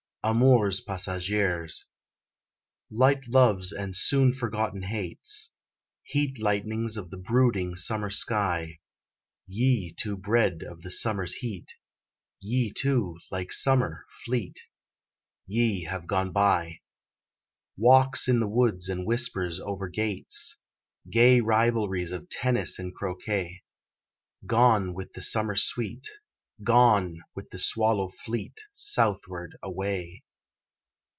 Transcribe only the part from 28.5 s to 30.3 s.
Southward away!